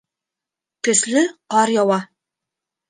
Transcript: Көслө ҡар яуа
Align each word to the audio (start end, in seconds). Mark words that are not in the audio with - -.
Көслө 0.89 1.23
ҡар 1.55 1.77
яуа 1.77 2.03